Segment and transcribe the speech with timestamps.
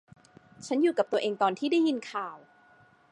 [0.67, 2.37] ฉันอยู่กับตัวเองตอนที่ได้ยินข่าว